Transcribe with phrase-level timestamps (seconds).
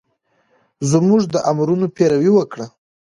[0.91, 2.65] زمونږ د امرونو پېروي وکړه